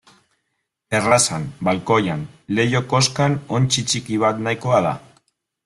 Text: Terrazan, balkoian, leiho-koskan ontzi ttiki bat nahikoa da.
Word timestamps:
Terrazan, 0.93 1.45
balkoian, 1.67 2.23
leiho-koskan 2.61 3.39
ontzi 3.59 3.85
ttiki 3.87 4.21
bat 4.25 4.43
nahikoa 4.49 4.81
da. 4.89 4.99